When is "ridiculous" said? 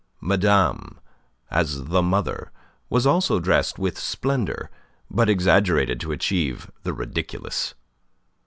6.91-7.75